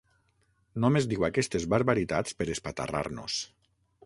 [0.85, 3.39] Només diu aquestes barbaritats per espatarrar-nos.